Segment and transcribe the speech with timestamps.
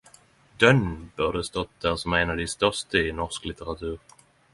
[0.61, 0.79] Duun
[1.19, 4.19] burde stått der som ein av dei største i norsk litteratur.